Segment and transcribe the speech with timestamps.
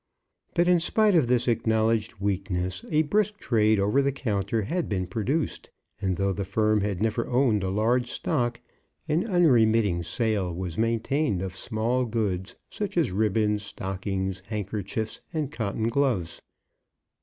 [0.55, 5.05] But in spite of this acknowledged weakness, a brisk trade over the counter had been
[5.05, 5.69] produced;
[6.01, 8.59] and though the firm had never owned a large stock,
[9.07, 15.87] an unremitting sale was maintained of small goods, such as ribbons, stockings, handkerchiefs, and cotton
[15.87, 16.41] gloves.